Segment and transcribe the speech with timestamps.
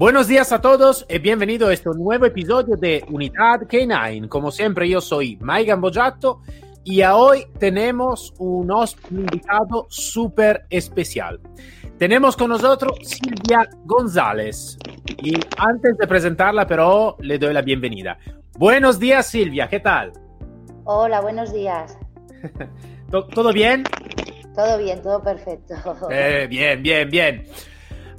[0.00, 4.30] Buenos días a todos y bienvenido a este nuevo episodio de Unidad K9.
[4.30, 6.40] Como siempre, yo soy Mike Gambojato
[6.84, 8.72] y hoy tenemos un
[9.10, 11.38] invitado súper especial.
[11.98, 14.78] Tenemos con nosotros Silvia González
[15.18, 18.16] y antes de presentarla, pero le doy la bienvenida.
[18.56, 20.14] Buenos días, Silvia, ¿qué tal?
[20.84, 21.98] Hola, buenos días.
[23.10, 23.84] ¿Todo bien?
[24.54, 25.74] Todo bien, todo perfecto.
[26.10, 27.44] Eh, bien, bien, bien.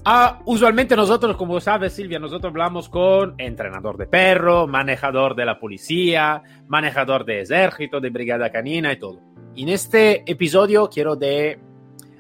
[0.04, 5.60] Ah, usualmente nosotros, como sabes Silvia, nosotros hablamos con entrenador de perro, manejador de la
[5.60, 9.20] policía, manejador de ejército, de brigada canina y todo.
[9.56, 11.60] En este episodio quiero de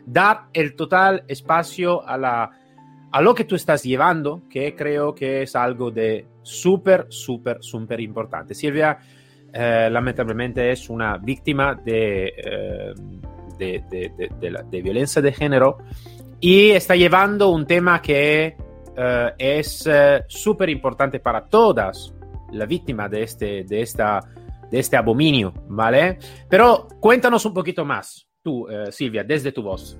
[0.05, 2.51] dar el total espacio a, la,
[3.11, 7.99] a lo que tú estás llevando, que creo que es algo de súper, súper, súper
[7.99, 8.53] importante.
[8.53, 8.99] Silvia,
[9.51, 12.93] eh, lamentablemente, es una víctima de, eh,
[13.57, 15.79] de, de, de violencia de género
[16.41, 22.13] y está llevando un tema que uh, es uh, súper importante para todas
[22.51, 24.19] las víctimas de este, de, esta,
[24.69, 26.17] de este abominio, ¿vale?
[26.49, 29.95] Pero cuéntanos un poquito más, tú, uh, Silvia, desde tu voz.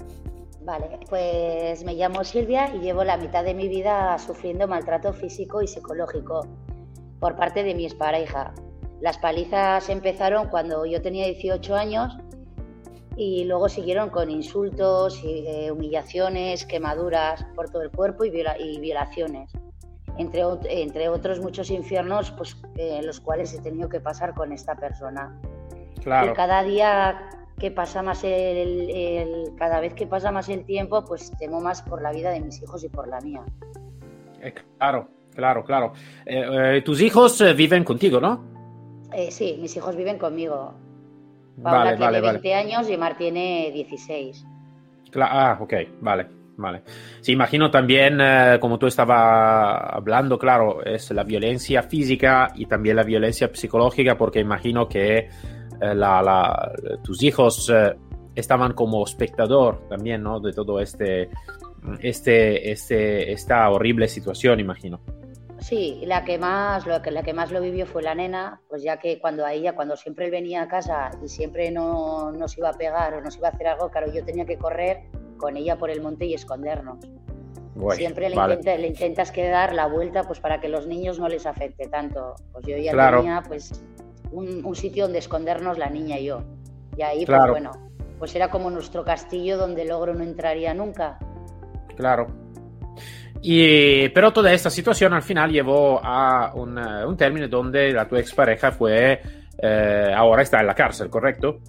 [0.63, 5.61] Vale, pues me llamo Silvia y llevo la mitad de mi vida sufriendo maltrato físico
[5.61, 6.47] y psicológico
[7.19, 8.53] por parte de mi expareja.
[8.99, 12.17] Las palizas empezaron cuando yo tenía 18 años
[13.23, 18.79] y luego siguieron con insultos, y, eh, humillaciones, quemaduras por todo el cuerpo y, y
[18.79, 19.51] violaciones,
[20.17, 24.73] entre, entre, otros muchos infiernos pues, eh, los cuales he tenido que pasar con esta
[24.73, 25.39] persona.
[26.01, 26.31] Claro.
[26.31, 31.05] Y cada día que pasa más el, el, cada vez que pasa más el tiempo,
[31.05, 33.43] pues temo más por la vida de mis hijos y por la mía.
[34.41, 35.93] Eh, claro, claro, claro.
[36.83, 38.43] tus hijos viven contigo, ¿no?
[39.29, 40.73] sí, mis hijos viven conmigo.
[41.61, 44.45] Paula vale, tiene 20 años y Mar tiene 16.
[45.15, 46.83] ah, ok, vale, vale.
[47.21, 52.95] Sí, imagino también, eh, como tú estabas hablando, claro, es la violencia física y también
[52.95, 55.29] la violencia psicológica, porque imagino que eh,
[55.79, 56.71] la, la,
[57.03, 57.95] tus hijos eh,
[58.35, 60.39] estaban como espectador también, ¿no?
[60.39, 61.29] De todo este,
[61.99, 65.01] este, este, esta horrible situación, imagino.
[65.61, 68.81] Sí, la que más lo que la que más lo vivió fue la nena, pues
[68.81, 72.57] ya que cuando a ella, cuando siempre él venía a casa y siempre no nos
[72.57, 75.03] iba a pegar o nos iba a hacer algo, claro, yo tenía que correr
[75.37, 76.97] con ella por el monte y escondernos.
[77.95, 81.87] siempre le, intentas que dar la vuelta pues para que los niños no les afecte
[81.87, 82.35] tanto.
[82.51, 83.83] Pues yo ya tenía pues
[84.31, 86.41] un, sitio donde escondernos la niña y yo.
[86.97, 87.71] Y ahí, pues bueno,
[88.17, 91.19] pues era como nuestro castillo donde el ogro no entraría nunca.
[91.95, 92.27] Claro,
[93.41, 98.15] y, pero toda esta situación al final llevó a un, un término donde la tu
[98.15, 99.21] expareja fue,
[99.61, 101.59] eh, ahora está en la cárcel, ¿correcto?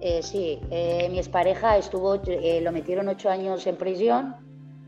[0.00, 4.36] Eh, sí, eh, mi expareja estuvo, eh, lo metieron ocho años en prisión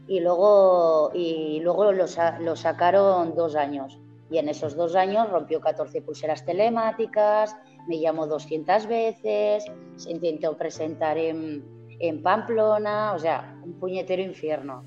[0.06, 2.04] y luego, y luego lo,
[2.41, 3.98] lo, sacaron dos años.
[4.31, 7.56] Y en esos dos años rompió 14 pulseras telemáticas,
[7.88, 9.65] me llamó 200 veces,
[9.97, 11.65] se intentó presentar en,
[11.98, 14.84] en Pamplona, o sea, un puñetero infierno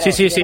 [0.00, 0.42] sí, sí, sí.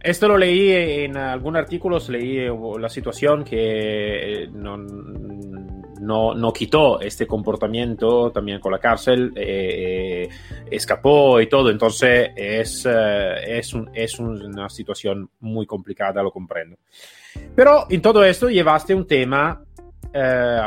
[0.00, 0.70] Esto lo leí
[1.04, 8.30] en algún artículo, leí eh, la situación que eh, no, no, no, quitó este comportamiento
[8.30, 10.28] también con la cárcel, eh,
[10.70, 16.76] escapó y todo, entonces es, es, un, es, una situación muy complicada, lo comprendo.
[17.56, 19.64] Pero en todo esto llevaste un tema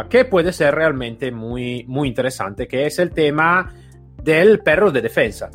[0.10, 3.74] que puede ser realmente muy, muy interesante, que es el tema
[4.22, 5.50] del perro de defensa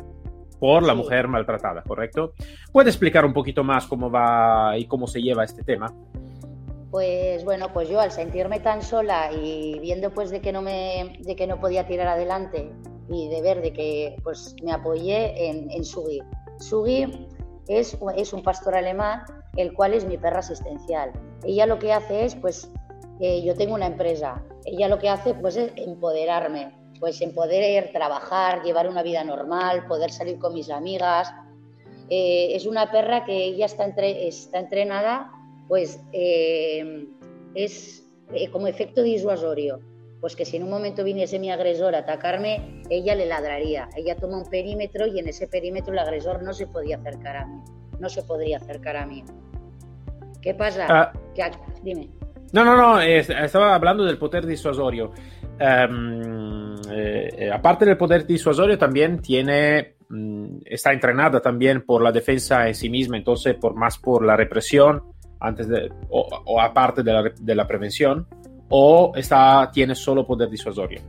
[0.59, 2.33] por la mujer maltratada, ¿correcto?
[2.71, 5.93] ¿Puede explicar un poquito más cómo va y cómo se lleva este tema?
[6.91, 11.19] Pues bueno, pues yo al sentirme tan sola y viendo pues de que no me,
[11.21, 12.71] de que no podía tirar adelante
[13.09, 16.21] y de ver de que pues me apoyé en, en Sugi.
[16.59, 17.27] Sugi
[17.67, 19.23] es, es un pastor alemán,
[19.55, 21.11] el cual es mi perra asistencial.
[21.43, 22.71] Ella lo que hace es, pues,
[23.19, 24.41] eh, yo tengo una empresa.
[24.65, 29.85] Ella lo que hace pues es empoderarme, pues en poder trabajar, llevar una vida normal,
[29.87, 31.33] poder salir con mis amigas.
[32.09, 35.31] Eh, es una perra que ella está, entre, está entrenada,
[35.67, 37.05] pues eh,
[37.53, 39.79] es eh, como efecto disuasorio.
[40.19, 43.87] Pues que si en un momento viniese mi agresor a atacarme, ella le ladraría.
[43.95, 47.45] Ella toma un perímetro y en ese perímetro el agresor no se podía acercar a
[47.45, 47.61] mí.
[47.99, 49.23] no se podría acercar a mí.
[50.41, 50.85] ¿Qué pasa?
[50.89, 51.13] Ah.
[51.83, 52.09] dime.
[52.53, 55.11] No, no, no, estaba hablando del poder disuasorio.
[55.59, 62.67] Em, eh, aparte del poder disuasorio, también tiene, mm, está entrenada también por la defensa
[62.67, 65.03] en sí misma, entonces por más por la represión
[65.39, 68.27] antes de, o, aparte de la, de la, prevención,
[68.69, 71.01] o está, tiene solo poder disuasorio.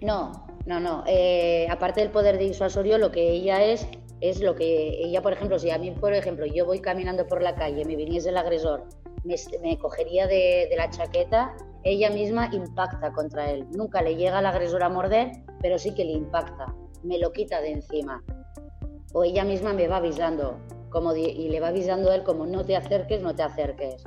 [0.00, 1.04] No, no, no.
[1.06, 3.86] Eh, aparte del poder disuasorio, lo que ella es
[4.22, 7.42] es lo que ella, por ejemplo, si a mí, por ejemplo, yo voy caminando por
[7.42, 8.84] la calle, me viniese el agresor,
[9.24, 11.52] me, cogería de, la chaqueta,
[11.84, 13.66] ella misma impacta contra él.
[13.70, 17.60] Nunca le llega al agresor a morder, pero sí que le impacta, me lo quita
[17.60, 18.22] de encima.
[19.12, 20.58] O ella misma me va avisando,
[20.90, 24.04] como y le va avisando a él como no te acerques, no te acerques.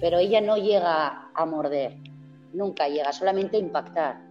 [0.00, 1.96] Pero ella no llega a morder,
[2.52, 4.25] nunca llega, solamente a impactar.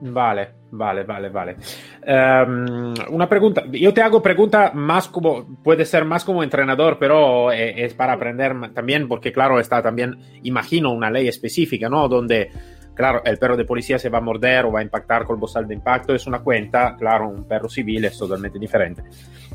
[0.00, 1.56] Vale, vale, vale, vale.
[2.02, 7.50] Em, una pregunta, yo te hago pregunta más como, puede ser más como entrenador, pero
[7.50, 12.08] eh, es para aprender también, porque claro, está también, imagino una ley específica, ¿no?
[12.08, 12.50] Donde,
[12.94, 15.40] claro, el perro de policía se va a morder o va a impactar con el
[15.40, 19.02] bozal de impacto, es una cuenta, claro, un perro civil es totalmente diferente.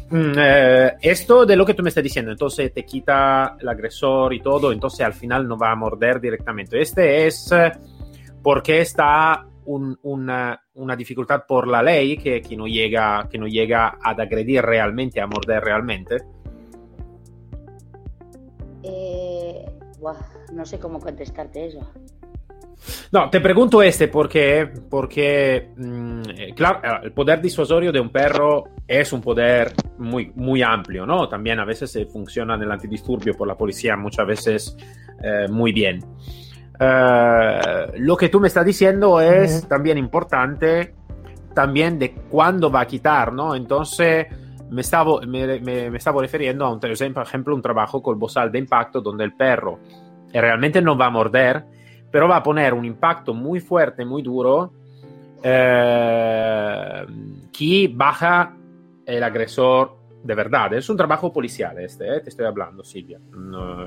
[0.10, 4.34] Mm, eh, esto de lo que tú me estás diciendo, entonces te quita el agresor
[4.34, 6.82] y todo, entonces al final no va a morder directamente.
[6.82, 7.72] Este es eh,
[8.42, 10.60] porque está una,
[10.98, 15.64] dificultad por la ley que, no llega, que no llega a agredir realmente, a morder
[15.64, 16.18] realmente?
[18.84, 19.66] Eh,
[20.54, 21.80] no sé cómo contestarte eso.
[23.12, 28.10] No, te pregunto este porque, porque mm, eh, claro, eh, el poder disuasorio de un
[28.10, 31.30] perro es un poder muy, muy amplio, ¿no?
[31.30, 34.78] También a veces funciona en el antidisturbio por la policía, muchas veces
[35.50, 36.02] muy bien.
[36.80, 40.96] Eh, lo que tú me estás diciendo es también importante,
[41.54, 43.56] también de cuándo va a quitar, ¿no?
[43.56, 44.28] Entonces,
[44.70, 46.92] me estaba, me, me, estaba refiriendo a un, por
[47.24, 49.80] ejemplo, un trabajo con bozal de impacto donde el perro
[50.34, 51.64] realmente no va a morder,
[52.12, 54.74] pero va a poner un impacto muy fuerte, muy duro,
[55.44, 57.06] eh,
[57.52, 58.56] que baja
[59.06, 60.74] el agresor de verdad.
[60.74, 63.20] Es un trabajo policial este, eh, te estoy hablando, Silvia.
[63.32, 63.84] No,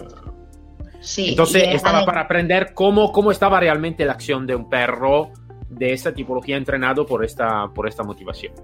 [1.17, 5.33] entonces estaba para aprender cómo, cómo estaba realmente la acción de un perro
[5.69, 8.55] de esta tipología entrenado por esta, por esta motivación.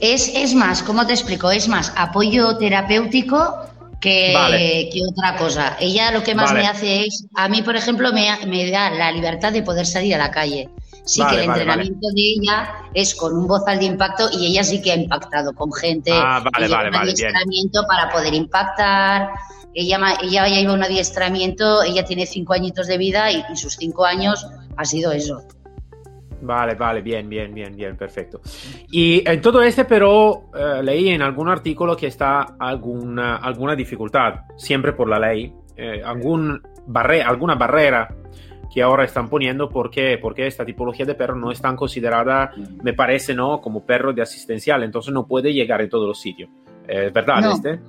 [0.00, 1.50] Es, es más, ¿cómo te explico?
[1.50, 3.54] Es más apoyo terapéutico
[4.00, 5.76] que, que otra cosa.
[5.78, 9.12] Ella lo que más me hace es, a mí, por ejemplo, me, me, da la
[9.12, 10.68] libertad de poder salir a la calle.
[11.04, 14.80] Sí que el entrenamiento de ella es con un bozal de impacto y ella sí
[14.80, 16.12] que ha impactado con gente.
[16.14, 17.10] Ah, vale, vale, vale.
[17.10, 19.30] entrenamiento para poder impactar,
[19.74, 23.74] ella, ella ya iba a un adiestramiento, ella tiene cinco añitos de vida y, sus
[23.74, 24.46] cinco años
[24.76, 25.42] ha sido eso.
[26.42, 28.40] Vale, vale, bien, bien, bien, bien, perfecto.
[28.90, 34.46] Y en todo este, pero eh, leí en algún artículo que está alguna, alguna dificultad,
[34.56, 38.08] siempre por la ley, eh, algún barre, alguna barrera
[38.72, 42.52] que ahora están poniendo porque, porque esta tipología de perro no es tan considerada,
[42.82, 43.60] me parece, ¿no?
[43.60, 46.48] Como perro de asistencial, entonces no puede llegar en todos los sitios.
[46.86, 47.80] ¿Es verdad este?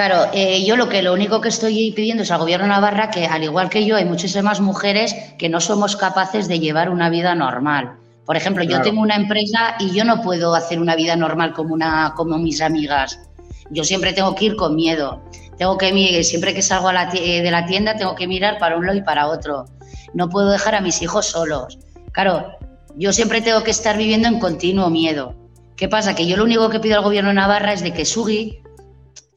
[0.00, 3.10] Claro, eh, yo lo que lo único que estoy pidiendo es al gobierno de Navarra
[3.10, 7.10] que, al igual que yo, hay muchísimas mujeres que no somos capaces de llevar una
[7.10, 7.98] vida normal.
[8.24, 11.74] Por ejemplo, yo tengo una empresa y yo no puedo hacer una vida normal como
[11.74, 13.20] una, como mis amigas.
[13.68, 15.20] Yo siempre tengo que ir con miedo.
[15.58, 18.96] Tengo que siempre que salgo eh, de la tienda tengo que mirar para un lado
[18.96, 19.66] y para otro.
[20.14, 21.78] No puedo dejar a mis hijos solos.
[22.12, 22.56] Claro,
[22.96, 25.34] yo siempre tengo que estar viviendo en continuo miedo.
[25.76, 26.14] ¿Qué pasa?
[26.14, 28.62] Que yo lo único que pido al gobierno de Navarra es de que Sugi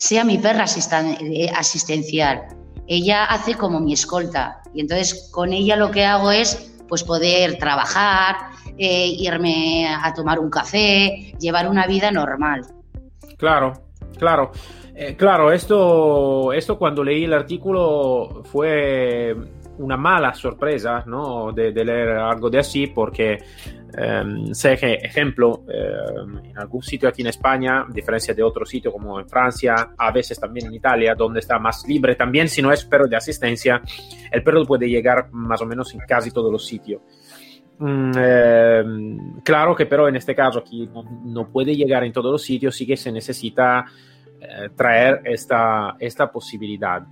[0.03, 2.43] sea mi perra eh, asistencial.
[2.87, 7.57] Ella hace como mi escolta y entonces con ella lo que hago es pues poder
[7.57, 8.35] trabajar,
[8.77, 12.65] eh, irme a tomar un café, llevar una vida normal.
[13.37, 13.71] Claro,
[14.17, 14.51] claro.
[14.93, 19.33] Eh, claro, esto, esto cuando leí el artículo fue
[19.77, 21.51] una mala sorpresa ¿no?
[21.51, 23.37] de, leer algo de así porque
[23.95, 28.65] em, sé que, ejemplo, em, en algún sitio aquí en España, a diferencia de otro
[28.65, 32.61] sitio como en Francia, a veces también en Italia, donde está más libre también, si
[32.61, 33.81] no es perro de asistencia,
[34.31, 37.01] el perro puede llegar más o menos en casi todos los sitios.
[37.79, 40.87] Mm, em, claro que pero en este caso aquí
[41.25, 43.85] no, puede llegar en todos los sitios, sí que se necesita
[44.39, 47.03] eh, traer esta, esta posibilidad.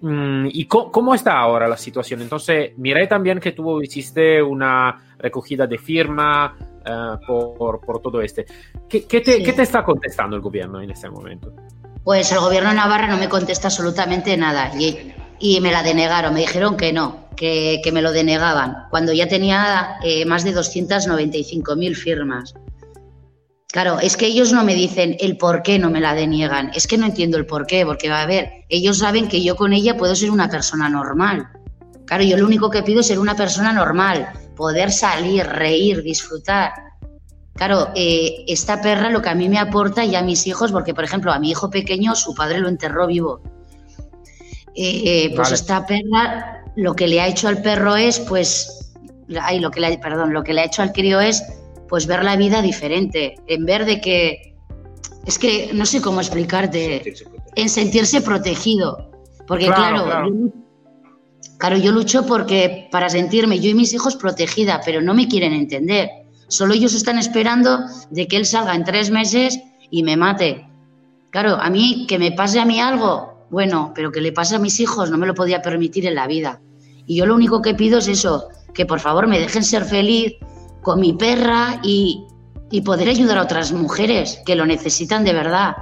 [0.00, 2.20] Mm, ¿Y cómo, está ahora la situación?
[2.20, 8.44] Entonces, miré también que tú hiciste una recogida de firma eh, por, todo este.
[8.88, 11.52] ¿Qué, te, está contestando el gobierno en este momento?
[12.02, 16.40] Pues el gobierno de Navarra no me contesta absolutamente nada y, me la denegaron, me
[16.40, 22.54] dijeron que no, que, me lo denegaban, cuando ya tenía eh, más de 295.000 firmas.
[23.74, 26.70] Claro, es que ellos no me dicen el por qué no me la deniegan.
[26.76, 29.72] Es que no entiendo el por qué, porque a ver, ellos saben que yo con
[29.72, 31.48] ella puedo ser una persona normal.
[32.04, 36.72] Claro, yo lo único que pido es ser una persona normal, poder salir, reír, disfrutar.
[37.54, 40.94] Claro, eh, esta perra lo que a mí me aporta y a mis hijos, porque
[40.94, 43.42] por ejemplo a mi hijo pequeño su padre lo enterró vivo.
[44.76, 48.92] Eh, pues esta perra lo que le ha hecho al perro es, pues,
[49.42, 51.42] ay, lo que le, perdón, lo que le ha hecho al crío es
[51.88, 54.54] pues ver la vida diferente, en ver de que,
[55.26, 57.14] es que no sé cómo explicarte,
[57.56, 59.10] en sentirse protegido.
[59.46, 60.04] Porque claro,
[61.58, 61.76] claro.
[61.76, 66.10] Yo, lucho porque para sentirme yo y mis hijos protegida, pero no me quieren entender.
[66.48, 69.58] Solo ellos están esperando de que él salga en tres meses
[69.90, 70.66] y me mate.
[71.30, 74.58] Claro, a mí, que me pase a mí algo, bueno, pero que le pase a
[74.58, 76.60] mis hijos no me lo podía permitir en la vida.
[77.06, 80.34] Y yo lo único que pido es eso, que por favor me dejen ser feliz,
[80.84, 82.28] con mi perra y,
[82.84, 85.76] poder ayudar a otras mujeres que lo necesitan de verdad.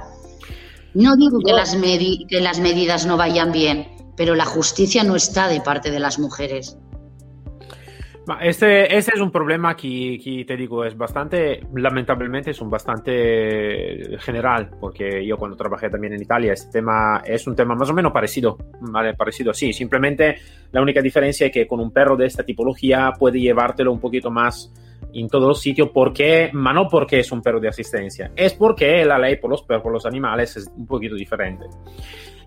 [0.93, 5.47] No digo que las, que las medidas no vayan bien, pero la justicia no está
[5.47, 6.77] de parte de las mujeres.
[8.41, 14.17] Este, este, es un problema que, que, te digo, es bastante, lamentablemente es un bastante
[14.19, 17.93] general, porque yo cuando trabajé también en Italia, este tema es un tema más o
[17.93, 19.13] menos parecido, ¿vale?
[19.15, 20.37] Parecido, sí, simplemente
[20.71, 24.31] la única diferencia es que con un perro de esta tipología puede llevártelo un poquito
[24.31, 24.71] más
[25.13, 29.05] en todos los sitios, porque, ma no porque es un perro de asistencia, es porque
[29.05, 31.65] la ley por los perros, por los animales es un poquito diferente.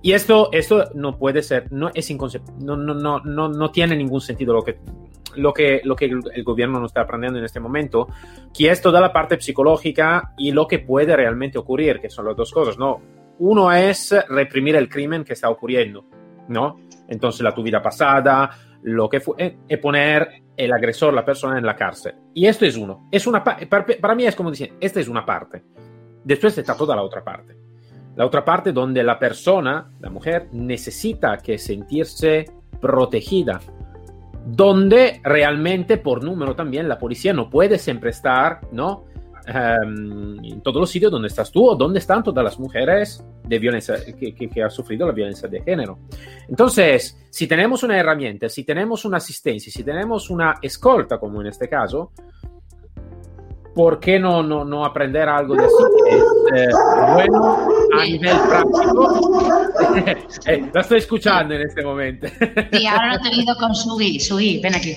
[0.03, 2.11] Y esto, esto no puede ser, no es
[2.61, 4.79] no, no, no, no, no tiene ningún sentido lo que,
[5.37, 8.09] lo que, lo que el, gobierno nos está aprendiendo en este momento,
[8.57, 12.37] que es toda la parte psicológica y lo que puede realmente ocurrir, que son las
[12.37, 13.01] dos cosas, ¿no?
[13.39, 16.05] Uno es reprimir el crimen que está ocurriendo,
[16.49, 16.77] ¿no?
[17.09, 18.51] Entonces la tu vida pasada,
[18.83, 22.15] lo que fue, eh, y poner el agresor, la persona en la cárcel.
[22.35, 23.09] Y esto es uno.
[23.11, 25.63] Es una para, para mí es como decir, esta es una parte.
[26.25, 27.57] Después está toda la otra parte.
[28.17, 32.47] La otra parte donde la persona, la mujer, necesita que sentirse
[32.81, 33.61] protegida.
[34.47, 39.06] Donde realmente, por número también, la policía no puede siempre estar, ¿no?
[39.49, 43.59] Em, en todos los sitios donde estás tú o donde están todas las mujeres de
[43.61, 46.01] violencia, que, que, han sufrido la violencia de género.
[46.49, 51.47] Entonces, si tenemos una herramienta, si tenemos una asistencia, si tenemos una escolta, como en
[51.47, 52.11] este caso,
[53.73, 55.75] ¿por qué no, no, no aprender algo de así?
[56.53, 59.63] Es eh, bueno a nivel práctico.
[60.47, 62.27] eh, la estoy escuchando en este momento.
[62.73, 64.19] sí, ahora lo he tenido con Sugi.
[64.19, 64.97] Sugi, ven aquí.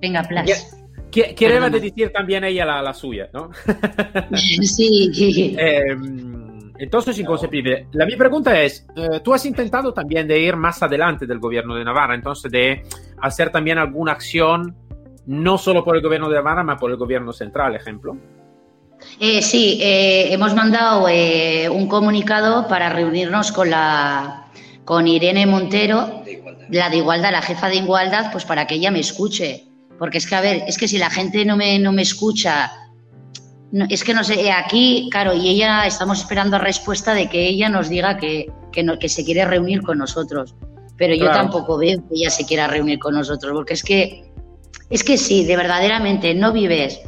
[0.00, 0.83] Venga, plus.
[1.14, 3.50] Quería decir también ella la, la suya, ¿no?
[4.36, 5.54] sí.
[5.56, 5.96] Eh,
[6.78, 7.86] entonces, inconcebible.
[7.92, 11.76] La mi pregunta es, eh, tú has intentado también de ir más adelante del gobierno
[11.76, 12.82] de Navarra, entonces de
[13.20, 14.76] hacer también alguna acción,
[15.26, 18.16] no solo por el gobierno de Navarra, sino por el gobierno central, ejemplo.
[19.20, 21.06] Eh, sí, eh, hemos mandado
[21.72, 24.40] un comunicado para reunirnos con la
[24.84, 26.22] con Irene Montero,
[26.68, 29.64] la de igualdad, la jefa de igualdad, pues para que ella me escuche
[30.04, 32.70] porque es que, a ver, es que si la gente no me, no me escucha,
[33.88, 37.88] es que no sé, aquí, claro, y ella, estamos esperando respuesta de que ella nos
[37.88, 40.56] diga que, que, que se quiere reunir con nosotros.
[40.98, 44.30] Pero yo tampoco veo que ella se quiera reunir con nosotros, porque es que,
[44.90, 47.00] es que sí, de verdaderamente no vives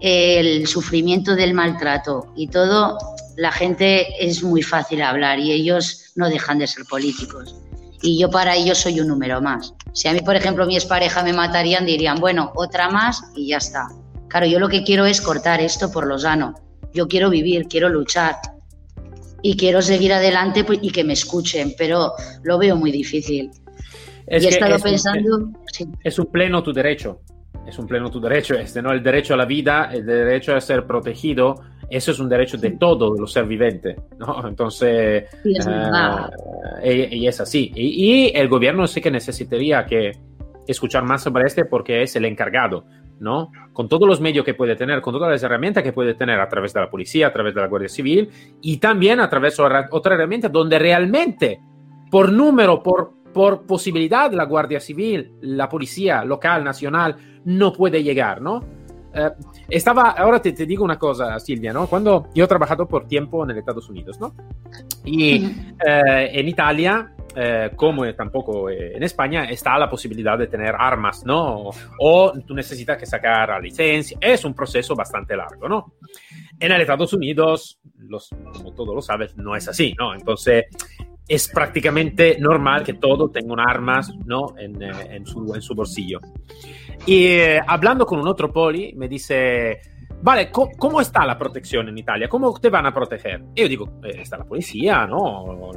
[0.00, 2.98] el sufrimiento del maltrato y todo,
[3.36, 7.54] la gente es muy fácil hablar y ellos no dejan de ser políticos
[8.02, 9.74] y yo para ellos soy un número más.
[9.92, 13.58] Si a mí, por ejemplo, mi expareja me matarían, dirían, bueno, otra más y ya
[13.58, 13.88] está.
[14.28, 16.54] Claro, yo lo que quiero es cortar esto por lo sano.
[16.92, 18.36] Yo quiero vivir, quiero luchar
[19.42, 22.12] y quiero seguir adelante pues, y que me escuchen, pero
[22.42, 23.50] lo veo muy difícil.
[24.28, 25.50] y he estado pensando...
[26.02, 27.20] Es un pleno tu derecho,
[27.66, 28.92] es un pleno tu derecho, este, ¿no?
[28.92, 32.72] El derecho a la vida, el derecho a ser protegido, eso es un derecho de
[32.72, 34.46] todos los seres vivientes, ¿no?
[34.48, 35.24] Entonces,
[36.82, 37.70] eh, y, es así.
[37.74, 40.12] Y, el gobierno sí que necesitaría que
[40.66, 42.84] escuchar más sobre este porque es el encargado,
[43.20, 43.52] ¿no?
[43.72, 46.48] Con todos los medios que puede tener, con todas las herramientas que puede tener a
[46.48, 49.62] través de la policía, a través de la Guardia Civil y también a través de
[49.90, 51.60] otra herramienta donde realmente,
[52.10, 58.42] por número, por, por posibilidad, la Guardia Civil, la policía local, nacional, no puede llegar,
[58.42, 58.75] ¿no?
[59.16, 59.30] Eh,
[59.70, 61.86] estaba, ahora te, te, digo una cosa, Silvia, ¿no?
[61.86, 64.34] Cuando yo he trabajado por tiempo en Estados Unidos, ¿no?
[65.06, 71.24] Y eh, en Italia, eh, como tampoco en España, está la posibilidad de tener armas,
[71.24, 71.70] ¿no?
[71.98, 74.18] O tú necesitas que sacar la licencia.
[74.20, 75.94] Es un proceso bastante largo, ¿no?
[76.60, 80.14] En Estados Unidos, los, como todos lo sabes, no es así, ¿no?
[80.14, 80.66] Entonces,
[81.28, 84.54] es prácticamente normal que todo tenga armas ¿no?
[84.58, 86.20] en, en, su, en su bolsillo.
[87.04, 89.80] Y eh, hablando con un otro poli, me dice,
[90.22, 92.28] vale, ¿cómo está la protección en Italia?
[92.28, 93.44] ¿Cómo te van a proteger?
[93.54, 95.72] Y yo digo, eh, está la policía, ¿no?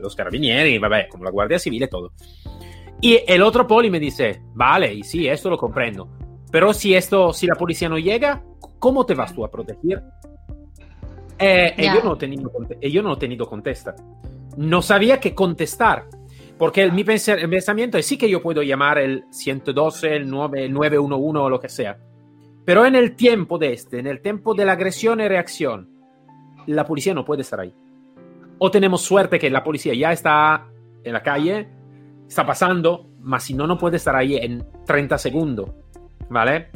[0.00, 2.12] los carabinieri, vabbè, como la Guardia Civil y todo.
[3.00, 6.08] Y el otro poli me dice, vale, y sí, esto lo comprendo.
[6.50, 8.42] Pero si esto, si la policía no llega,
[8.78, 10.02] ¿cómo te vas tú a proteger?
[11.38, 13.94] Eh, y yo, no he tenido, yo no he tenido contesta.
[14.56, 16.08] No sabía qué contestar.
[16.58, 21.38] Porque mi, pensamiento es sí que yo puedo llamar el 112, el 9, el 911
[21.38, 21.98] o lo que sea.
[22.64, 25.90] Pero en el tiempo de este, en el tiempo de la agresión y reacción,
[26.66, 27.74] la policía no puede estar ahí.
[28.58, 30.68] O tenemos suerte que la policía ya está
[31.02, 31.68] en la calle,
[32.26, 35.70] está pasando, mas si no, no puede estar ahí en 30 segundos.
[36.30, 36.68] ¿Vale?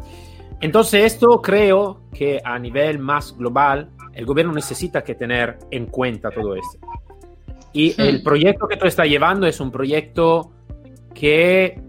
[0.61, 6.31] Entonces esto creo que a nivel más global, el gobierno necesita que tener en cuenta
[6.31, 6.88] todo esto.
[7.79, 10.51] Y el proyecto que tú estás llevando es un proyecto
[11.15, 11.81] que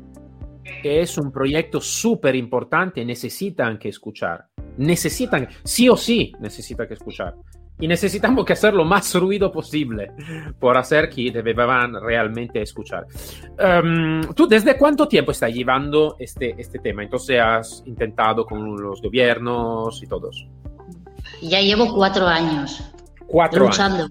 [0.83, 4.45] es un proyecto súper importante, necesitan que escuchar.
[4.77, 7.33] Necesitan, sí o sí, necesitan que escuchar.
[7.79, 10.11] Y necesitamos que hacer lo más ruido posible
[10.59, 13.07] por hacer que deban realmente escuchar.
[13.57, 17.01] Um, ¿Tú desde cuánto tiempo estás llevando este, este tema?
[17.01, 20.45] Entonces has intentado con los gobiernos y todos.
[21.41, 22.79] Ya llevo cuatro años.
[23.25, 24.07] Cuatro luchando.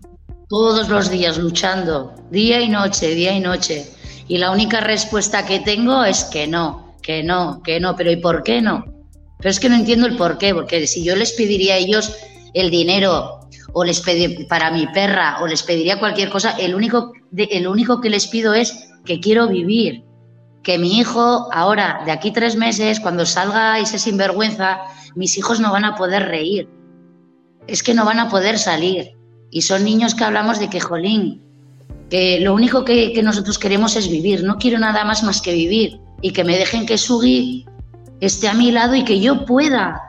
[0.49, 3.87] Todos los días luchando, día y noche, día y noche.
[4.29, 7.95] Y la única respuesta que tengo es que no, que no, que no.
[7.97, 8.83] Pero ¿y por qué no?
[9.37, 12.17] Pero es que no entiendo el por qué, porque si yo les pediría a ellos
[12.55, 13.41] el dinero
[13.75, 18.01] o les pediría para mi perra o les pediría cualquier cosa, el único, el único
[18.01, 20.03] que les pido es que quiero vivir.
[20.63, 24.81] Que mi hijo ahora, de aquí tres meses, cuando salga ese sinvergüenza,
[25.15, 26.71] mis hijos no van a poder reír.
[27.67, 29.18] Es que no van a poder salir.
[29.51, 31.43] Y son niños que hablamos de que, jolín,
[32.11, 34.45] que lo único que, nosotros queremos es vivir.
[34.45, 36.01] No quiero nada más más que vivir.
[36.21, 37.67] Y que me dejen que Sugi
[38.21, 40.03] esté a mi lado y que yo pueda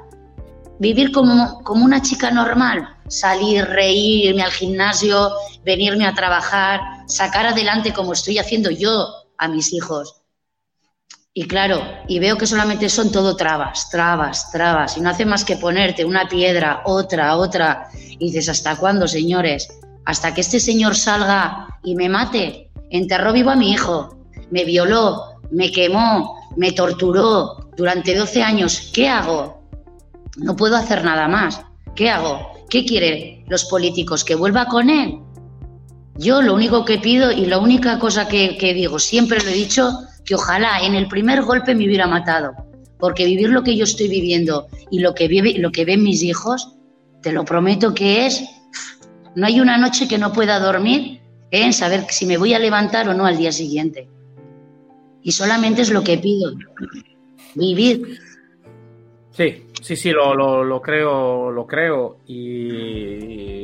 [0.79, 2.89] vivir como, como una chica normal.
[3.07, 5.31] Salir, reírme al gimnasio,
[5.63, 10.18] venirme a trabajar, sacar adelante como estoy haciendo yo a mis hijos.
[11.39, 15.45] Y claro, y veo que solamente son todo trabas, trabas, trabas, y no hace más
[15.45, 17.87] que ponerte una piedra, otra, otra.
[17.95, 19.69] Y dices, ¿hasta cuándo, señores?
[20.03, 22.69] Hasta que este señor salga y me mate.
[22.89, 24.17] Enterró vivo a mi hijo,
[24.51, 28.91] me violó, me quemó, me torturó durante 12 años.
[28.93, 29.63] ¿Qué hago?
[30.35, 31.61] No puedo hacer nada más.
[31.95, 32.51] ¿Qué hago?
[32.69, 34.25] ¿Qué quieren los políticos?
[34.25, 35.19] ¿Que vuelva con él?
[36.17, 39.53] Yo lo único que pido y la única cosa que, que digo, siempre lo he
[39.53, 42.53] dicho, que ojalá en el primer golpe me hubiera matado,
[42.99, 46.21] porque vivir lo que yo estoy viviendo y lo que, vive, lo que ven mis
[46.21, 46.75] hijos,
[47.23, 48.47] te lo prometo que es,
[49.33, 53.09] no hay una noche que no pueda dormir en saber si me voy a levantar
[53.09, 54.07] o no al día siguiente.
[55.23, 56.53] Y solamente es lo que pido,
[57.55, 58.19] vivir.
[59.31, 62.19] Sí, sí, sí, lo, lo, lo creo, lo creo.
[62.27, 63.58] Y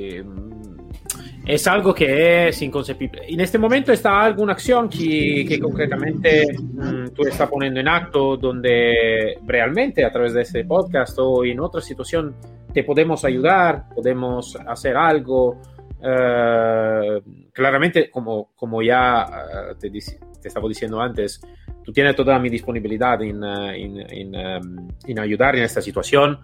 [1.45, 3.21] es algo que es inconcebible.
[3.27, 8.35] En este momento está alguna acción que, que concretamente mm, tú estás poniendo en acto
[8.35, 12.35] donde realmente a través de este podcast o en otra situación
[12.73, 15.61] te podemos ayudar, podemos hacer algo.
[15.97, 21.41] Uh, claramente, como, como ya uh, te, te, estaba diciendo antes,
[21.83, 26.37] tú tienes toda mi disponibilidad en, uh, en, en, um, en ayudar en esta situación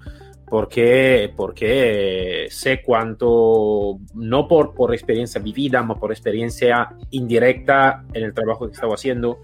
[0.51, 8.33] porque, porque sé cuánto, no por, por experiencia vivida, sino por experiencia indirecta en el
[8.33, 9.37] trabajo que estaba haciendo,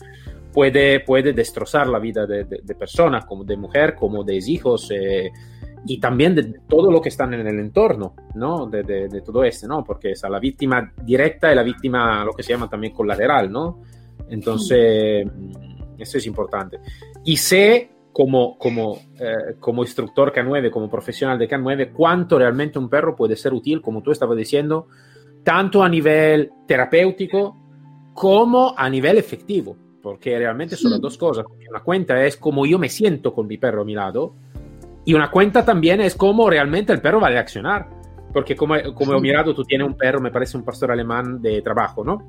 [0.51, 4.91] puede, puede destrozar la vida de, de, de personas, como de mujer, como de hijos,
[4.91, 5.31] eh,
[5.85, 8.65] y también de todo lo que están en el entorno, ¿no?
[8.65, 9.85] De, de, todo esto, ¿no?
[9.85, 13.81] Porque es la víctima directa y la víctima, lo que se llama también colateral, ¿no?
[14.29, 15.25] Entonces,
[15.97, 16.79] eso es importante.
[17.23, 22.89] Y sé como, como, eh, como instructor K9, como profesional de K9, cuánto realmente un
[22.89, 24.87] perro puede ser útil, como tú estabas diciendo,
[25.43, 27.55] tanto a nivel terapéutico
[28.15, 31.45] como a nivel efectivo, porque realmente son las dos cosas.
[31.69, 34.33] Una cuenta es como yo me siento con mi perro a mi lado
[35.05, 37.87] y una cuenta también es cómo realmente el perro va a reaccionar,
[38.33, 41.61] porque como, como he mirado, tú tienes un perro, me parece un pastor alemán de
[41.61, 42.27] trabajo, ¿no?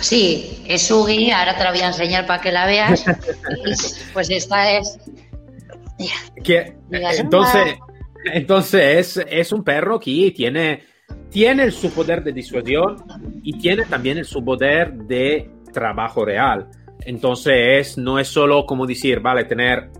[0.00, 3.04] Sí, es Ugi, ahora te la voy a enseñar para que la veas.
[4.12, 4.98] pues esta es.
[6.42, 7.76] Que, entonces,
[8.32, 10.82] entonces es, es, un perro que tiene,
[11.30, 12.96] tiene su poder de disuasión
[13.42, 16.68] y tiene también su poder de trabajo real.
[17.04, 19.90] Entonces no es solo como decir, vale, tener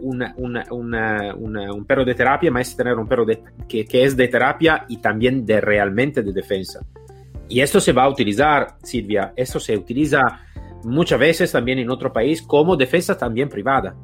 [0.00, 4.16] una, una, una, un perro de terapia, más tener un perro de, que, que es
[4.16, 6.80] de terapia y también de realmente de defensa.
[7.48, 10.20] Y esto se va a utilizar, Silvia, esto se utiliza
[10.84, 13.94] muchas veces también en otro país como defensa también privada.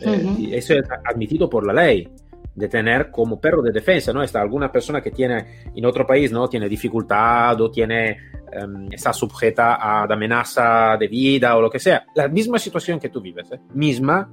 [0.00, 0.52] Uh -huh.
[0.52, 2.08] eh, eso es admitido por la ley.
[2.54, 4.22] de tener como perro de defensa, ¿no?
[4.22, 6.48] Está alguna persona que tiene en otro país, ¿no?
[6.48, 8.16] Tiene dificultad o tiene,
[8.64, 12.06] um, está sujeta a amenaza de vida o lo que sea.
[12.14, 13.60] La misma situación que tú vives, ¿eh?
[13.74, 14.30] misma,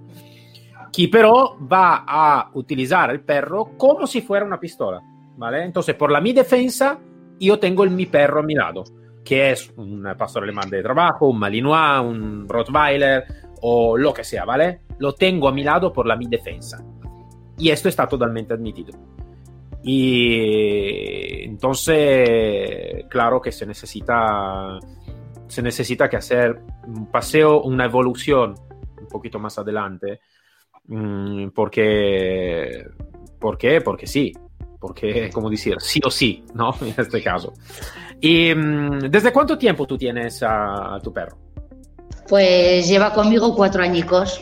[0.93, 5.01] que pero va a utilizar el perro como si fuera una pistola,
[5.37, 5.63] ¿vale?
[5.63, 6.99] Entonces, por la mi defensa,
[7.47, 8.83] yo tengo el mi perro a mi lado,
[9.23, 13.23] que es un pastor alemán de trabajo, un malinois, un rottweiler
[13.61, 14.81] o lo que sea, ¿vale?
[14.99, 16.83] Lo tengo a mi lado por la mi defensa.
[17.57, 18.97] Y esto está totalmente admitido.
[19.83, 24.79] Y entonces, claro que se necesita,
[25.47, 28.55] se necesita que hacer un paseo, una evolución
[28.99, 30.19] un poquito más adelante,
[30.87, 32.85] mm, porque,
[33.39, 33.81] ¿por qué?
[33.81, 34.31] Porque sí,
[34.81, 36.75] porque, como decir, sí o sí, ¿no?
[36.81, 37.53] En este caso.
[38.19, 41.37] ¿Y mm, desde cuánto tiempo tú tienes a, tu perro?
[42.27, 44.41] Pues lleva conmigo cuatro añicos.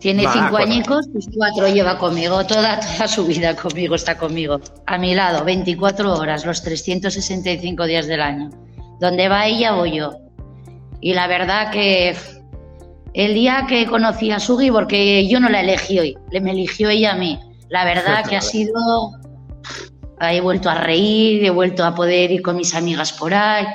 [0.00, 4.96] Tiene cinco añicos, pues cuatro lleva conmigo, toda, toda su vida conmigo, está conmigo, a
[4.96, 8.48] mi lado, 24 horas, los 365 días del año.
[8.98, 10.14] Donde va ella, voy yo.
[11.02, 12.16] Y la verdad que
[13.12, 17.12] el día que conocí a Sugi, porque yo no la elegí hoy, me eligió ella
[17.12, 18.72] a mí, la verdad que ha sido...
[20.20, 23.66] He vuelto a reír, he vuelto a poder ir con mis amigas por ahí.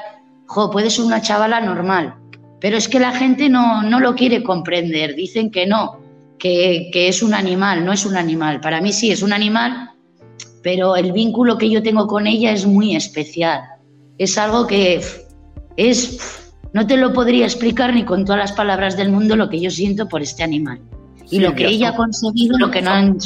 [0.48, 2.16] Jo, puede ser una chavala normal,
[2.60, 6.00] pero es que la gente no, no lo quiere comprender, dicen que no,
[6.38, 8.62] que, es un animal, no es un animal.
[8.62, 9.92] Para mí sí es un animal,
[10.62, 13.62] pero el vínculo que yo tengo con ella es muy especial.
[14.18, 15.02] Es algo que
[15.78, 19.60] es, no te lo podría explicar ni con todas las palabras del mundo lo que
[19.60, 20.80] yo siento por este animal.
[21.32, 23.18] Y lo que ella ha conseguido, lo que no han...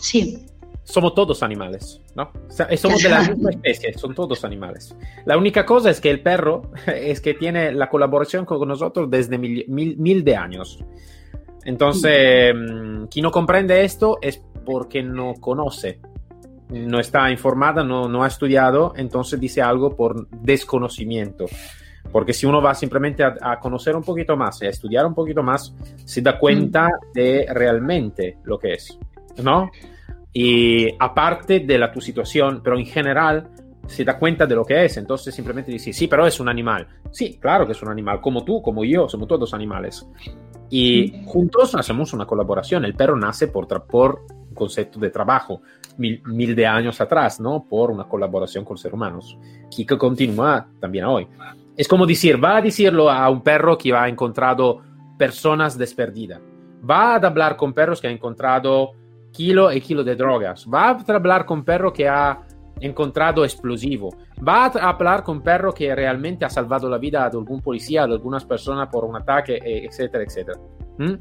[0.00, 0.46] Sí.
[0.84, 2.32] Somos todos animales, ¿no?
[2.76, 4.96] Somos de la misma especie, son todos animales.
[5.24, 9.38] La única cosa es que el perro es que tiene la colaboración con nosotros desde
[9.38, 10.78] mil, mil de años.
[11.64, 16.00] Entonces, mm, quien no comprende esto es porque no conoce,
[16.68, 21.46] no está informada, no, no ha estudiado, entonces dice algo por desconocimiento.
[22.10, 25.42] Porque si uno va simplemente a, conocer un poquito más y a estudiar un poquito
[25.42, 27.12] más, se da cuenta mm.
[27.14, 28.98] de realmente lo que es,
[29.42, 29.70] ¿no?
[30.32, 33.50] Y aparte de la tu situación, pero en general,
[33.86, 36.86] se da cuenta de lo que es, entonces simplemente dice, sí, pero es un animal.
[37.10, 40.06] Sí, claro que es un animal, como tú, como yo, somos todos animales.
[40.70, 42.84] Y juntos hacemos una colaboración.
[42.84, 45.60] El perro nace por, por un concepto de trabajo,
[45.98, 47.66] mil, mil, de años atrás, ¿no?
[47.68, 49.36] Por una colaboración con seres humanos,
[49.76, 51.28] que continúa también hoy.
[51.76, 54.80] Es como decir, va a decirlo a un perro que ha encontrado
[55.18, 56.40] personas desperdidas.
[56.88, 58.92] Va a hablar con perros que ha encontrado
[59.32, 60.66] kilo y kilo de drogas.
[60.72, 62.40] Va a hablar con perro que ha
[62.80, 64.14] encontrado explosivo.
[64.46, 68.14] Va a hablar con perro que realmente ha salvado la vida de algún policía, de
[68.14, 70.58] algunas personas por un ataque, eh, etcétera, etcétera.
[70.98, 71.14] ¿Mm?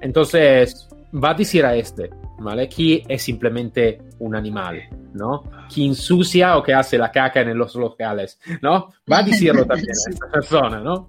[0.00, 2.68] Entonces, va a decir a este, ¿vale?
[2.68, 5.44] Que es simplemente un animal, ¿no?
[5.72, 8.88] Que ensucia o que hace la caca en los locales, ¿no?
[9.10, 11.08] Va a decirlo también a esta persona, ¿no?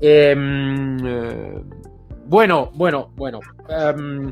[0.00, 1.62] Em, eh,
[2.26, 3.40] bueno, bueno, bueno.
[3.68, 4.30] Um,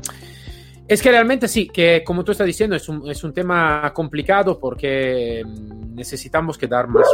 [0.87, 4.59] es que realmente sí, que como tú estás diciendo, es un, es un tema complicado
[4.59, 7.07] porque mm, necesitamos que dar más.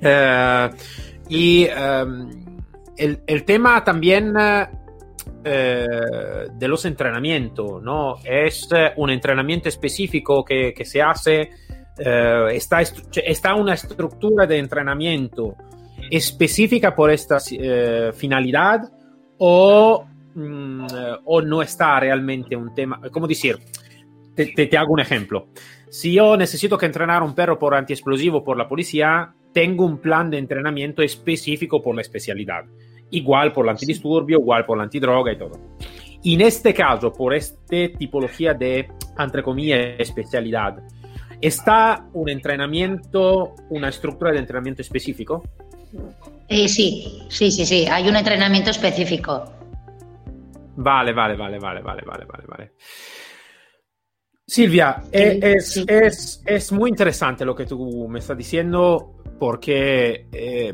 [0.00, 0.70] Eh,
[1.30, 2.28] y em,
[2.96, 4.34] el, el, tema también
[5.42, 5.86] eh,
[6.52, 8.16] de los entrenamientos, ¿no?
[8.22, 11.50] Es un entrenamiento específico que, que se hace,
[11.98, 15.56] eh, está, está una estructura de entrenamiento
[16.10, 17.38] específica por esta
[18.12, 18.82] finalidad
[19.38, 20.04] o
[20.36, 23.58] Mm, eh, o no está realmente un tema, ¿cómo decir?
[24.34, 25.48] Te, te, hago un ejemplo.
[25.88, 30.28] Si yo necesito que entrenar un perro por antiexplosivo por la policía, tengo un plan
[30.28, 32.64] de entrenamiento específico por la especialidad.
[33.10, 35.58] Igual por el antidisturbio, igual por la antidroga y todo.
[36.22, 40.82] Y en este caso, por esta tipología de, entre comillas, especialidad,
[41.40, 45.42] ¿está un entrenamiento, una estructura de entrenamiento específico?
[46.48, 47.86] Eh, sí, sí, sí, sí.
[47.86, 49.56] Hay un entrenamiento específico.
[50.76, 52.72] Vale, vale, vale, vale, vale, vale, vale, vale.
[54.46, 60.72] Silvia, es, es, es, muy interesante lo que tú me estás diciendo porque eh,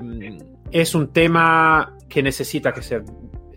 [0.71, 3.03] es un tema que necesita que ser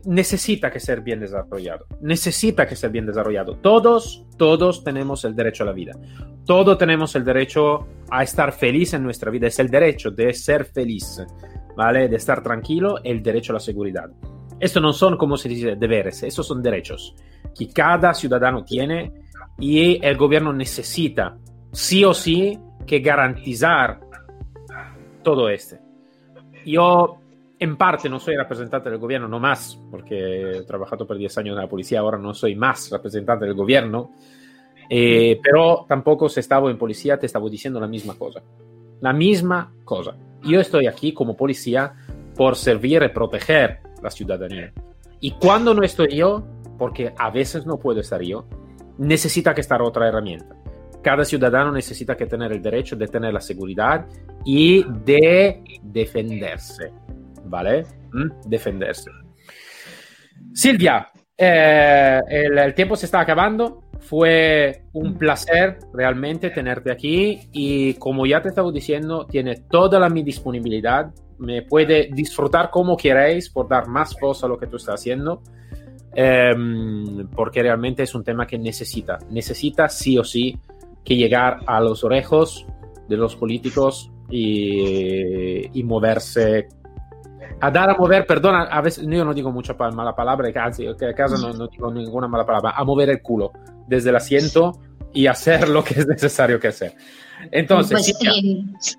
[0.05, 1.87] necesita que ser bien desarrollado.
[2.01, 3.57] Necesita que ser bien desarrollado.
[3.57, 5.93] Todos, todos tenemos el derecho a la vida.
[6.45, 9.47] Todos tenemos el derecho a estar feliz en nuestra vida.
[9.47, 11.23] Es el derecho de ser feliz,
[11.75, 12.07] ¿vale?
[12.07, 14.09] De estar tranquilo, el derecho a la seguridad.
[14.59, 17.15] Esto no son, como se dice, deberes, estos son derechos
[17.57, 19.11] que cada ciudadano tiene
[19.57, 21.37] y el gobierno necesita,
[21.71, 23.99] sí o sí, que garantizar
[25.23, 25.79] todo este.
[26.65, 27.17] Yo
[27.57, 31.55] en parte no soy representante del gobierno, no más, porque he trabajado por 10 años
[31.55, 34.11] en la policía, ahora no soy más representante del gobierno,
[34.89, 38.41] eh, pero tampoco si estaba en policía te estaba diciendo la misma cosa.
[39.01, 40.15] La misma cosa.
[40.43, 41.93] Yo estoy aquí como policía
[42.35, 44.71] por servir y proteger la ciudadanía.
[45.19, 46.45] Y cuando no estoy yo,
[46.77, 48.45] porque a veces no puedo estar yo,
[48.97, 50.55] necesita que estar otra herramienta.
[51.01, 54.05] Cada ciudadano necesita que tener el derecho de tener la seguridad
[54.43, 56.91] y de defenderse.
[57.45, 57.83] ¿Vale?
[58.11, 58.49] ¿Mm?
[58.49, 59.11] Defenderse.
[60.53, 63.83] Silvia, eh, el, el, tiempo se está acabando.
[63.99, 70.09] Fue un placer realmente tenerte aquí y como ya te estaba diciendo, tiene toda la
[70.09, 71.11] mi disponibilidad.
[71.37, 75.41] Me puede disfrutar como queráis por dar más voz a lo que tú estás haciendo.
[76.17, 80.57] Um, porque realmente es un tema que necesita, necesita sí o sí
[81.03, 82.65] que llegar a los orejos
[83.09, 86.69] de los políticos y, y moverse
[87.59, 91.05] a dar a mover, perdona, a veces yo no digo mucha mala palabra, casi, que
[91.05, 93.51] a casa no, no, digo ninguna mala palabra, a mover el culo
[93.87, 94.79] desde el asiento
[95.13, 96.95] y hacer lo que es necesario que hacer.
[97.51, 98.35] Entonces, pues,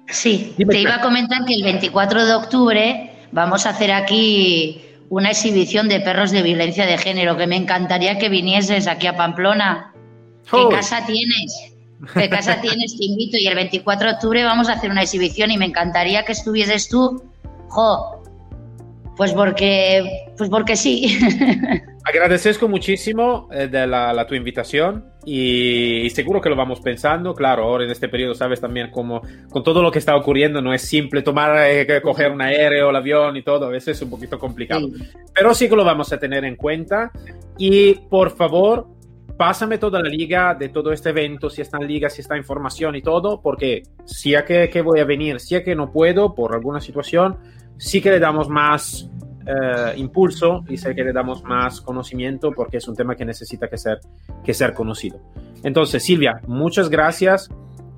[0.08, 4.82] sí, sí te iba a comentar que el 24 de octubre vamos a hacer aquí
[5.08, 9.16] una exhibición de perros de violencia de género, que me encantaría que vinieses aquí a
[9.16, 9.92] Pamplona.
[10.50, 11.74] ¿Qué casa tienes?
[12.14, 12.96] ¿Qué casa tienes?
[12.96, 13.36] Te invito.
[13.36, 16.88] Y el 24 de octubre vamos a hacer una exhibición y me encantaría que estuvieses
[16.88, 17.22] tú.
[17.68, 18.22] Jo,
[19.16, 21.18] pues porque, pues porque sí.
[22.04, 27.34] Agradezco muchísimo eh, de la, la, tu invitación y, y, seguro que lo vamos pensando.
[27.34, 30.72] Claro, ahora en este periodo sabes también cómo con todo lo que está ocurriendo no
[30.72, 34.10] es simple tomar, eh, coger un aéreo, el avión y todo, a veces es un
[34.10, 34.86] poquito complicado.
[34.88, 35.04] Sí.
[35.34, 37.10] Pero sí que lo vamos a tener en cuenta
[37.58, 38.86] y por favor,
[39.36, 42.94] pásame toda la liga de todo este evento, si está en liga, si está información
[42.94, 46.34] y todo, porque si es que, que voy a venir, si es que no puedo
[46.34, 47.36] por alguna situación,
[47.78, 49.10] sí que le damos más
[49.46, 53.68] eh, impulso y sé que le damos más conocimiento porque es un tema que necesita
[53.68, 54.00] que ser,
[54.44, 55.20] que ser conocido.
[55.62, 57.48] Entonces, Silvia, muchas gracias.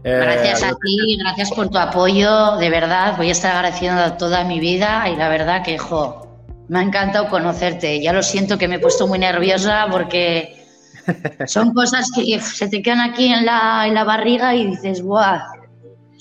[0.04, 4.44] Eh, gracias a ti, gracias por tu apoyo, de verdad, voy a estar agradeciendo toda
[4.44, 6.28] mi vida y la verdad que, jo,
[6.68, 8.00] me ha encantado conocerte.
[8.02, 10.66] Ya lo siento que me he puesto muy nerviosa porque
[11.46, 15.44] son cosas que se te quedan aquí en la, en la barriga y dices, ¡buah!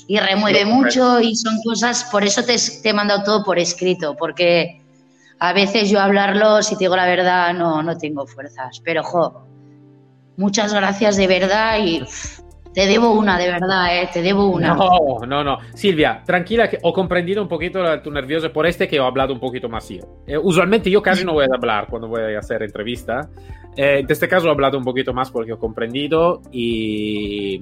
[0.08, 4.16] Y remueve mucho y son cosas, por eso te, te he mandado todo por escrito,
[4.18, 4.87] porque
[5.39, 8.82] a veces yo hablarlo, si te digo la verdad, no, no tengo fuerzas.
[8.84, 9.43] Pero, jo,
[10.38, 12.06] muchas gracias de verdad y
[12.78, 14.08] te debo una, de verdad, ¿eh?
[14.13, 14.76] Te debo una.
[14.76, 15.58] No, no, no.
[15.74, 19.40] Silvia, tranquila, que he comprendido un poquito tu nervioso por este que he hablado un
[19.40, 20.02] poquito más yo.
[20.28, 23.32] Eh, usualmente yo casi no voy a hablar cuando voy a hacer entrevista.
[23.76, 27.60] Eh, en este caso he hablado un poquito más porque he comprendido y,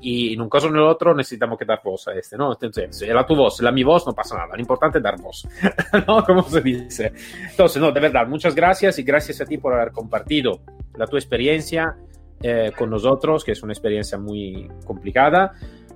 [0.00, 2.50] y en un caso o en el otro necesitamos que dar voz a este, ¿no?
[2.60, 4.56] Entonces, la tu voz, la mi voz, no pasa nada.
[4.56, 5.46] Lo importante es dar voz,
[6.08, 6.24] ¿no?
[6.24, 7.12] Como se dice.
[7.48, 10.58] Entonces, no, de verdad, muchas gracias y gracias a ti por haber compartido
[10.96, 11.94] la tu experiencia
[12.42, 15.52] eh, con nosotros, que es una experiencia muy complicada.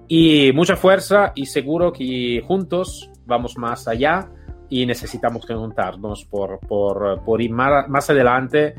[0.08, 4.28] Y mucha fuerza y seguro que juntos vamos más allá
[4.68, 8.74] y necesitamos juntarnos por, por, por ir más, más, adelante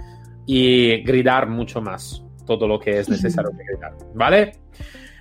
[0.45, 3.93] y gritar mucho más todo lo que es necesario gritar.
[4.13, 4.60] ¿Vale?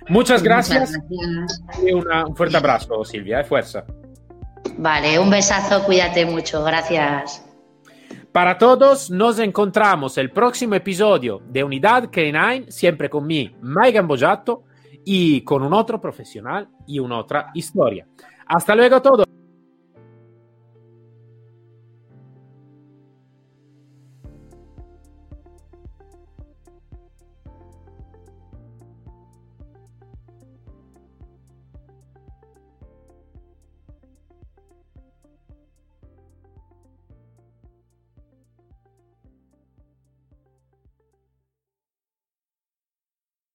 [0.09, 0.91] Muchas gracias.
[0.91, 1.83] gracias.
[1.85, 3.43] Y una, un fuerte abrazo, Silvia.
[3.43, 3.85] Fuerza.
[4.77, 6.63] Vale, un besazo, cuídate mucho.
[6.63, 7.50] Gracias.
[8.31, 14.63] Para todos, nos encontramos el próximo episodio de Unidad K9, siempre con mi Mike Gambojato
[15.03, 18.07] y con un otro profesional y una otra historia.
[18.47, 19.25] Hasta luego a todos.